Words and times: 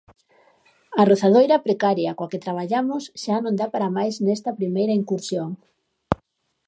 A 1.01 1.03
rozadoira 1.11 1.63
precaria 1.67 2.15
coa 2.17 2.31
que 2.31 2.43
traballamos 2.45 3.03
xa 3.23 3.35
non 3.43 3.57
dá 3.59 3.67
para 3.73 3.93
máis 3.97 4.15
nesta 4.25 4.57
primeira 4.59 4.97
incursión. 4.99 5.49